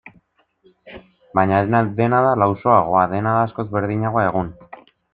Baina 1.41 1.59
dena 2.01 2.23
da 2.31 2.33
lausoagoa, 2.45 3.07
dena 3.15 3.37
da 3.39 3.47
askoz 3.51 3.71
berdinagoa 3.79 4.29
egun. 4.35 4.55